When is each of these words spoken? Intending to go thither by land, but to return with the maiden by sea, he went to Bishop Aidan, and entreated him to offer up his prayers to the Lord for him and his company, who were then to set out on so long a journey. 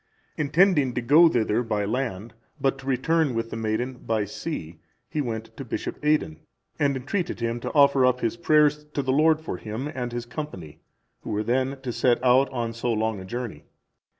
Intending 0.35 0.95
to 0.95 1.01
go 1.01 1.29
thither 1.29 1.61
by 1.61 1.85
land, 1.85 2.33
but 2.59 2.79
to 2.79 2.87
return 2.87 3.35
with 3.35 3.51
the 3.51 3.55
maiden 3.55 3.99
by 3.99 4.25
sea, 4.25 4.79
he 5.07 5.21
went 5.21 5.55
to 5.57 5.63
Bishop 5.63 6.03
Aidan, 6.03 6.39
and 6.79 6.95
entreated 6.97 7.39
him 7.39 7.59
to 7.59 7.71
offer 7.73 8.03
up 8.03 8.21
his 8.21 8.35
prayers 8.35 8.83
to 8.95 9.03
the 9.03 9.13
Lord 9.13 9.41
for 9.41 9.57
him 9.57 9.87
and 9.93 10.11
his 10.11 10.25
company, 10.25 10.79
who 11.19 11.29
were 11.29 11.43
then 11.43 11.79
to 11.81 11.93
set 11.93 12.17
out 12.23 12.49
on 12.49 12.73
so 12.73 12.91
long 12.91 13.19
a 13.19 13.25
journey. 13.25 13.65